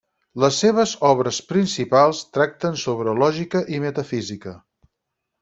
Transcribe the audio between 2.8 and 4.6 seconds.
sobre lògica i metafísica.